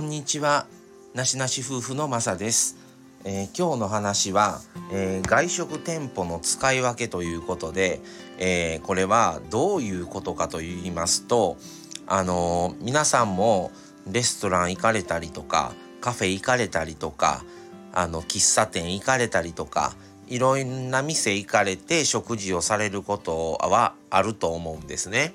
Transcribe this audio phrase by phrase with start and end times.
[0.00, 0.66] こんにちは
[1.12, 2.78] なしなし夫婦のまさです、
[3.26, 8.00] えー、今日の話は、えー、外食店舗の使い分けということで、
[8.38, 11.58] えー、これはどういうことかと言いますと
[12.06, 13.72] あの皆さんも
[14.10, 17.44] レストラン行かれたりとかカフェ行かれたりとか
[17.92, 19.92] あの喫茶店行かれたりとか
[20.28, 25.34] いろんな店行かれて食事をされることはあると思うんですね。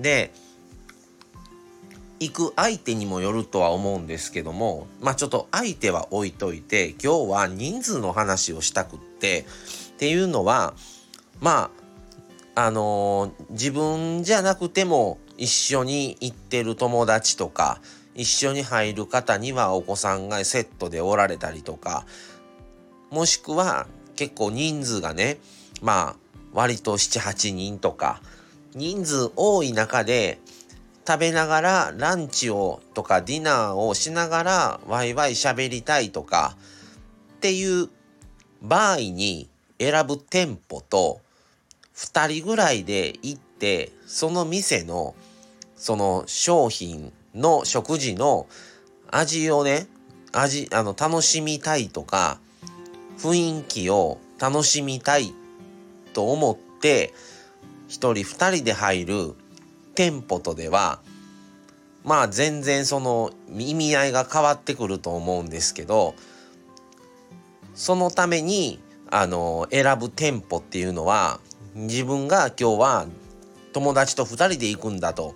[0.00, 0.32] で
[2.20, 9.46] 行く相手にもよるとは思うんですけどもまあちょっと相手は置いといて今日は人数の話をしたくって
[9.94, 10.74] っていうのは
[11.40, 11.70] ま
[12.54, 17.80] ああのー、自分じゃなくても一緒に行ってる友達とか
[18.14, 22.04] 一緒に入る方にはお子さんがセットでおられたりとか
[23.10, 25.38] もしくは結構人数がね
[25.80, 26.16] まあ
[26.52, 28.20] 割と78人とか
[28.74, 30.38] 人数多い中で
[31.10, 36.56] 食べながらランチをとかディナーをしながらワイワイ喋りたいとか
[37.32, 37.88] っていう
[38.62, 39.48] 場合に
[39.80, 41.20] 選ぶ店舗と
[41.96, 45.16] 2人ぐらいで行ってその店の
[45.74, 48.46] その商品の食事の
[49.10, 49.88] 味をね
[50.30, 52.38] 味あの楽しみたいとか
[53.18, 55.34] 雰囲気を楽しみたい
[56.12, 57.12] と思って
[57.88, 59.34] 1人2人で入る
[60.00, 61.02] 店舗とでは
[62.04, 66.14] まあ全然その意味合いが変わってくると思うんですけど
[67.74, 71.38] そのためにあの選ぶ店舗っていうのは
[71.74, 73.06] 自分が今日は
[73.74, 75.34] 友達と2人で行くんだと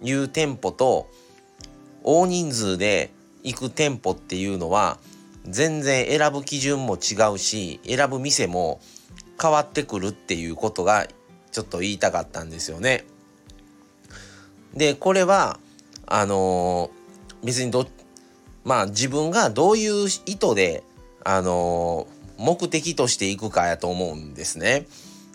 [0.00, 1.08] いう店舗と
[2.04, 3.10] 大人数で
[3.42, 4.98] 行く店舗っていうのは
[5.44, 8.80] 全然選ぶ基準も違うし選ぶ店も
[9.42, 11.08] 変わってくるっていうことが
[11.50, 13.04] ちょっと言いたかったんですよね。
[14.74, 15.58] でこれは
[16.06, 17.86] あのー、別にど
[18.64, 20.82] まあ自分がどういう意図で
[21.24, 24.86] あのー、目的としていくかやと思うんですね。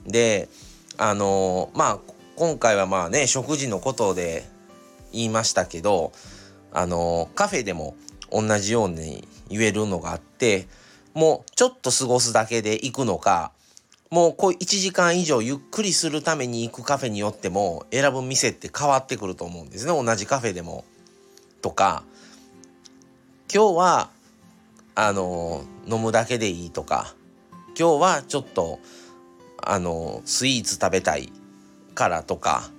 [0.05, 0.49] で
[0.97, 1.99] あのー、まあ
[2.35, 4.43] 今回はまあね食事のことで
[5.11, 6.11] 言いましたけど
[6.71, 7.95] あのカフェでも
[8.31, 10.67] 同じように言えるのがあって
[11.13, 13.51] もうちょっと過ごすだけで行くのか
[14.13, 20.85] もうこう1時間以上ゆっくりするために行くカフェによっても選ぶ店って変わってくると思うんですね同じカフェでも。
[21.63, 22.03] とか
[23.51, 24.09] 今日は
[24.93, 27.15] あの飲むだけでいいとか
[27.75, 28.77] 今日はちょっと
[29.57, 31.31] あのスイーツ食べたい
[31.95, 32.69] からとか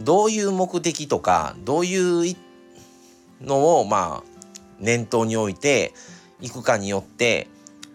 [0.00, 2.36] どういう目的とかどういう
[3.40, 4.42] のをまあ
[4.80, 5.94] 念頭に置いて
[6.40, 7.46] いくかによって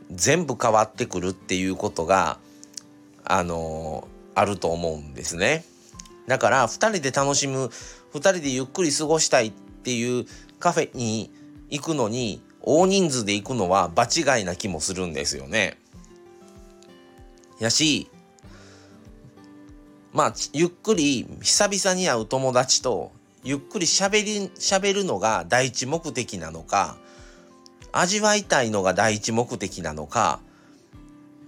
[0.09, 2.37] 全部変わってくるっていうことが
[3.25, 5.65] あの、あると思うんですね。
[6.27, 7.69] だから2人で楽しむ
[8.13, 10.25] 2人でゆっくり過ごしたいっていう
[10.59, 11.31] カフェに
[11.69, 15.77] 行くのに大人数で行くのは場違いな気もするんですよね。
[17.59, 18.09] やし
[20.11, 23.11] まあゆっくり久々に会う友達と
[23.43, 26.97] ゆっくり喋り喋るのが第一目的なのか
[27.91, 30.39] 味わいたいのが第一目的なのか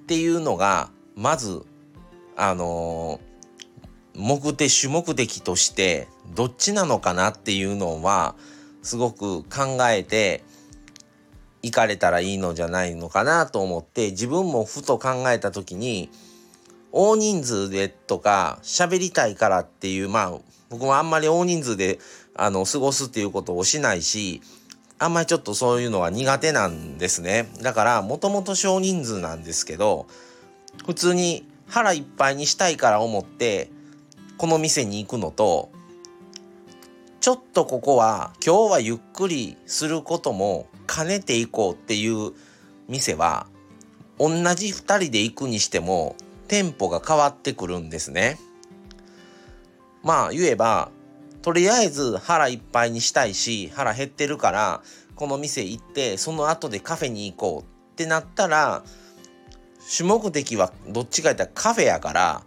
[0.03, 1.63] っていうのがまず
[2.35, 3.19] あの
[4.15, 8.35] 目的主目的としてどっちなのかなっていうのは
[8.83, 10.43] すごく考えて
[11.63, 16.09] 行かれたらいいのじゃないのかなと思って自分もふと考えた時に
[16.91, 20.33] 大人数でとか喋りたいからっていうまあ
[20.69, 21.99] 僕もあんまり大人数で
[22.35, 24.41] あの過ごすっていうことをしないし
[24.99, 27.49] あんまりちょっとそういうのは苦手なんですね。
[27.61, 30.07] だからもともと少人数なんですけど
[30.85, 33.69] 普通に腹いっぱいにしたいから思って
[34.37, 35.71] この店に行くのと
[37.19, 42.31] ちょっとここは今日はゆっくりすることも兼ねていこうっていう
[42.87, 43.47] 店は
[44.17, 44.71] 同じ2
[45.03, 46.15] 人で行くにしても
[46.47, 48.39] 店舗が変わってくるんですね。
[50.03, 50.89] まあ言えば
[51.41, 54.81] とりあえず腹いっぱいにしたいし腹減ってるから
[55.15, 58.83] この店行ってその後でカフェに行こうってなったら
[59.89, 62.43] 主目的はどっちか言ったらカフェやから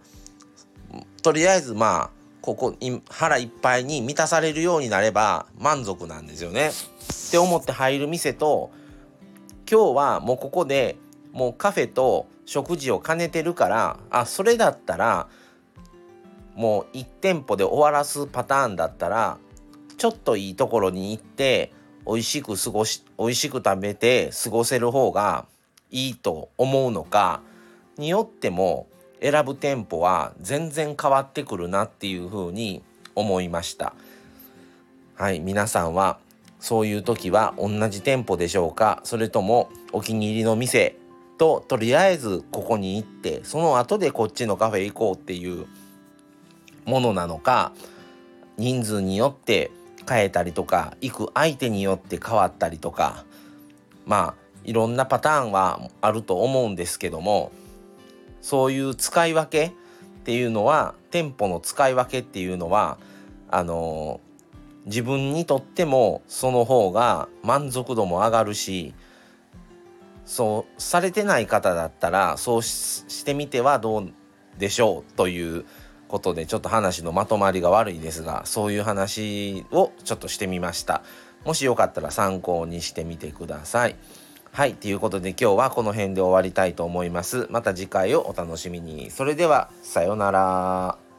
[1.23, 2.09] とりあえずまあ
[2.39, 2.75] ここ
[3.09, 6.69] 腹いっぱいに満たされるようになれば満足なんですよね。
[6.69, 8.71] って思って入る店と
[9.69, 10.97] 今日はもうここで
[11.33, 15.27] もうカフェと食事を兼ねてるからあそれだったら
[16.55, 19.37] もう1店舗で終わらすパターンだったら
[19.97, 21.73] ちょっといいところに行って
[22.05, 25.45] 美味しく過ごし美味しく食べて過ごせる方が
[25.91, 27.41] いいと思うのか
[27.97, 28.87] によっても
[29.21, 32.81] 選ぶ店舗は全然変わってくるなっていうふうに
[33.13, 33.93] 思いました。
[35.15, 36.17] はい皆さんは
[36.59, 39.01] そういう時は同じ店舗でしょうか？
[39.03, 40.95] それともお気に入りの店
[41.37, 45.67] ととりあえずここに行ってその後でこっちのカフェ行こうっていう
[46.85, 47.73] ものなのか
[48.57, 49.71] 人数によって
[50.07, 53.25] 変えたりとか行く相手によって変わったりとか
[54.05, 57.51] まあいろんなパターンはあると思うんですけども
[58.41, 59.71] そういう使い分けっ
[60.23, 62.97] ていうのは店舗の使い分けっていうのは
[63.49, 64.19] あの
[64.85, 68.93] 自分にとってもその方が満足度も上がるし
[70.25, 74.13] そうされてない方だったらそうしてみてはどう
[74.57, 75.65] でしょうという
[76.07, 81.03] ことでちょっと話のまとまりが悪いですがそういう話をちょっとしてみました。
[81.45, 83.95] もしよかったら参考にしてみてください。
[84.53, 87.47] はいということで今日はこの辺で終わりたいと思います。
[87.49, 89.09] また次回をお楽しみに。
[89.09, 91.10] それではさようなら。